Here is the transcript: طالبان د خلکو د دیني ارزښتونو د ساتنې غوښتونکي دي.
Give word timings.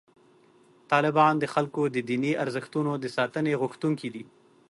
طالبان 0.91 1.33
د 1.39 1.45
خلکو 1.53 1.81
د 1.95 1.97
دیني 2.09 2.31
ارزښتونو 2.43 2.91
د 3.03 3.05
ساتنې 3.17 3.53
غوښتونکي 3.61 4.09
دي. 4.15 4.23